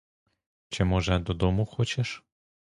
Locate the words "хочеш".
1.65-2.23